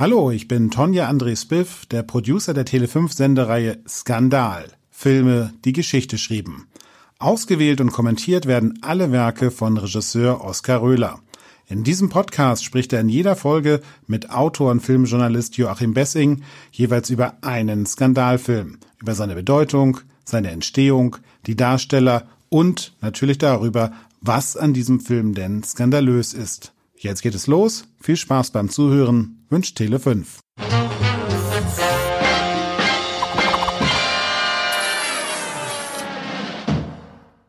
[0.00, 4.66] Hallo, ich bin Tonja André Spiff, der Producer der Tele5-Sendereihe Skandal.
[4.92, 6.68] Filme, die Geschichte schrieben.
[7.18, 11.18] Ausgewählt und kommentiert werden alle Werke von Regisseur Oskar Röhler.
[11.66, 17.10] In diesem Podcast spricht er in jeder Folge mit Autor und Filmjournalist Joachim Bessing jeweils
[17.10, 23.90] über einen Skandalfilm, über seine Bedeutung, seine Entstehung, die Darsteller und natürlich darüber,
[24.20, 26.72] was an diesem Film denn skandalös ist.
[27.00, 27.84] Jetzt geht es los.
[28.00, 29.46] Viel Spaß beim Zuhören.
[29.50, 30.24] Wünscht Tele5.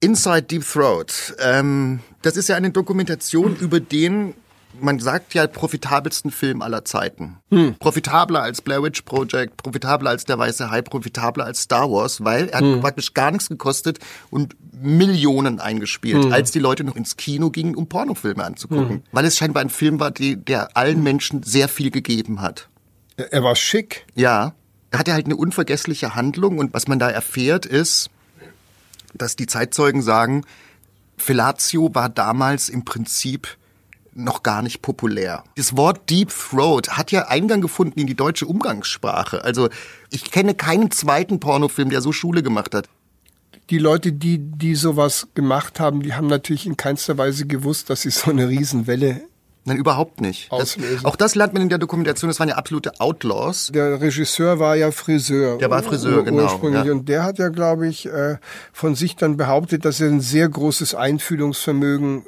[0.00, 1.34] Inside Deep Throat.
[1.40, 4.34] Ähm, das ist ja eine Dokumentation über den
[4.80, 7.38] man sagt ja, profitabelsten Film aller Zeiten.
[7.50, 7.76] Hm.
[7.78, 12.48] Profitabler als Blair Witch Project, profitabler als Der Weiße Hai, profitabler als Star Wars, weil
[12.48, 12.74] er hm.
[12.74, 13.98] hat praktisch gar nichts gekostet
[14.30, 16.32] und Millionen eingespielt, hm.
[16.32, 18.88] als die Leute noch ins Kino gingen, um Pornofilme anzugucken.
[18.88, 19.02] Hm.
[19.12, 22.68] Weil es scheinbar ein Film war, die, der allen Menschen sehr viel gegeben hat.
[23.16, 24.06] Er war schick.
[24.14, 24.54] Ja.
[24.90, 28.10] Er hatte halt eine unvergessliche Handlung und was man da erfährt ist,
[29.14, 30.44] dass die Zeitzeugen sagen,
[31.16, 33.56] Fellatio war damals im Prinzip
[34.14, 35.44] noch gar nicht populär.
[35.56, 39.44] Das Wort Deep Throat hat ja Eingang gefunden in die deutsche Umgangssprache.
[39.44, 39.68] Also
[40.10, 42.88] ich kenne keinen zweiten Pornofilm, der so Schule gemacht hat.
[43.70, 48.02] Die Leute, die, die sowas gemacht haben, die haben natürlich in keinster Weise gewusst, dass
[48.02, 49.22] sie so eine Riesenwelle
[49.66, 50.52] Nein, überhaupt nicht.
[50.52, 53.70] Das, auch das lernt man in der Dokumentation, das waren ja absolute Outlaws.
[53.72, 55.56] Der Regisseur war ja Friseur.
[55.56, 56.42] Der war Friseur, genau.
[56.42, 56.84] Ursprünglich.
[56.84, 56.92] Ja.
[56.92, 58.36] Und der hat ja, glaube ich, äh,
[58.74, 62.26] von sich dann behauptet, dass er ein sehr großes Einfühlungsvermögen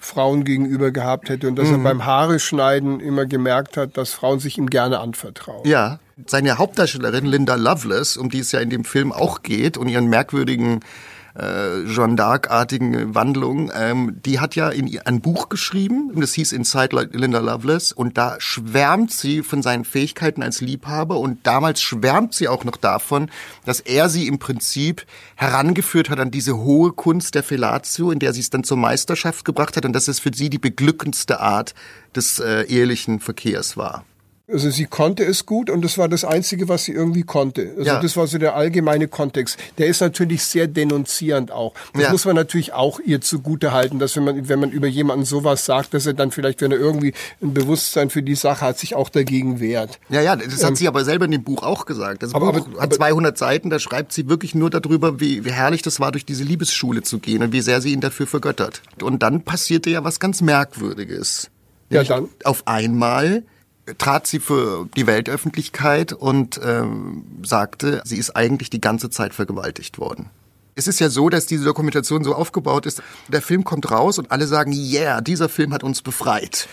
[0.00, 1.74] Frauen gegenüber gehabt hätte und dass mhm.
[1.74, 5.66] er beim Haare schneiden immer gemerkt hat, dass Frauen sich ihm gerne anvertrauen.
[5.66, 9.88] Ja, seine Hauptdarstellerin Linda Loveless, um die es ja in dem Film auch geht und
[9.88, 10.80] ihren merkwürdigen
[11.38, 17.10] äh, Jeanne d'Arc-artigen Wandlung, ähm, die hat ja in, ein Buch geschrieben, das hieß Inside
[17.12, 22.48] Linda Loveless, und da schwärmt sie von seinen Fähigkeiten als Liebhaber und damals schwärmt sie
[22.48, 23.30] auch noch davon,
[23.64, 28.32] dass er sie im Prinzip herangeführt hat an diese hohe Kunst der Fellatio, in der
[28.32, 31.74] sie es dann zur Meisterschaft gebracht hat und dass es für sie die beglückendste Art
[32.14, 34.04] des äh, ehelichen Verkehrs war.
[34.52, 37.72] Also sie konnte es gut und das war das Einzige, was sie irgendwie konnte.
[37.76, 38.00] Also ja.
[38.00, 39.58] das war so der allgemeine Kontext.
[39.78, 41.74] Der ist natürlich sehr denunzierend auch.
[41.92, 42.12] Das ja.
[42.12, 45.64] muss man natürlich auch ihr zugute halten, dass wenn man, wenn man über jemanden sowas
[45.64, 48.94] sagt, dass er dann vielleicht, wenn er irgendwie ein Bewusstsein für die Sache hat, sich
[48.94, 49.98] auch dagegen wehrt.
[50.08, 52.22] Ja, ja, das hat ähm, sie aber selber in dem Buch auch gesagt.
[52.22, 55.52] Das aber, Buch aber, hat 200 Seiten, da schreibt sie wirklich nur darüber, wie, wie
[55.52, 58.82] herrlich das war, durch diese Liebesschule zu gehen und wie sehr sie ihn dafür vergöttert.
[59.02, 61.50] Und dann passierte ja was ganz Merkwürdiges.
[61.90, 62.28] Ja, dann.
[62.44, 63.42] Auf einmal
[63.98, 69.98] trat sie für die Weltöffentlichkeit und ähm, sagte, sie ist eigentlich die ganze Zeit vergewaltigt
[69.98, 70.30] worden.
[70.76, 74.30] Es ist ja so, dass diese Dokumentation so aufgebaut ist, der Film kommt raus und
[74.30, 76.68] alle sagen, yeah, dieser Film hat uns befreit.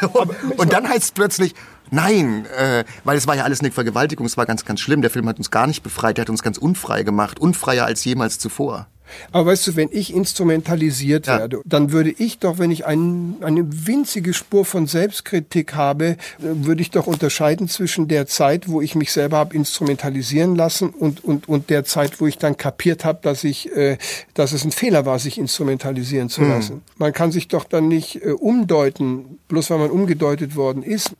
[0.56, 1.54] und, dann heißt es plötzlich,
[1.90, 5.02] nein, äh, weil es war ja alles eine Vergewaltigung, es war ganz, ganz schlimm.
[5.02, 8.04] Der Film hat uns gar nicht befreit, der hat uns ganz unfrei gemacht, unfreier als
[8.04, 8.88] jemals zuvor.
[9.32, 11.38] Aber weißt du, wenn ich instrumentalisiert ja.
[11.38, 16.82] werde, dann würde ich doch, wenn ich ein, eine winzige Spur von Selbstkritik habe, würde
[16.82, 21.48] ich doch unterscheiden zwischen der Zeit, wo ich mich selber habe instrumentalisieren lassen und, und,
[21.48, 23.98] und der Zeit, wo ich dann kapiert habe, dass ich, äh,
[24.34, 26.48] dass es ein Fehler war, sich instrumentalisieren zu hm.
[26.48, 26.74] lassen.
[26.76, 26.82] Mhm.
[26.98, 31.14] Man kann sich doch dann nicht äh, umdeuten, bloß weil man umgedeutet worden ist.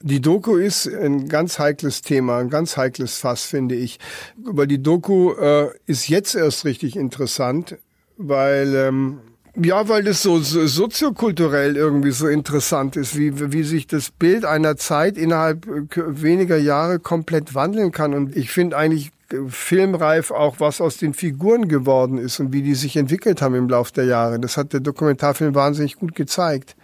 [0.00, 3.98] Die Doku ist ein ganz heikles Thema, ein ganz heikles Fass, finde ich.
[4.36, 7.78] Weil die Doku äh, ist jetzt erst richtig interessant,
[8.16, 9.20] weil ähm,
[9.60, 14.44] ja, weil das so, so soziokulturell irgendwie so interessant ist, wie, wie sich das Bild
[14.44, 15.66] einer Zeit innerhalb
[15.96, 18.14] weniger Jahre komplett wandeln kann.
[18.14, 19.10] Und ich finde eigentlich
[19.48, 23.68] filmreif auch, was aus den Figuren geworden ist und wie die sich entwickelt haben im
[23.68, 24.38] Laufe der Jahre.
[24.38, 26.76] Das hat der Dokumentarfilm wahnsinnig gut gezeigt.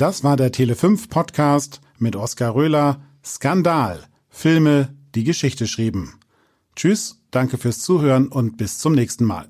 [0.00, 3.02] Das war der Tele5 Podcast mit Oskar Röhler.
[3.22, 4.02] Skandal.
[4.30, 6.14] Filme, die Geschichte schrieben.
[6.74, 9.46] Tschüss, danke fürs Zuhören und bis zum nächsten Mal.